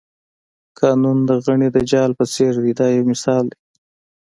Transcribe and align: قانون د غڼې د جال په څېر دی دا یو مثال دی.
قانون 0.79 1.17
د 1.29 1.31
غڼې 1.45 1.69
د 1.75 1.77
جال 1.91 2.11
په 2.19 2.25
څېر 2.33 2.53
دی 2.63 2.73
دا 2.79 2.87
یو 2.95 3.03
مثال 3.11 3.43
دی. 3.51 3.59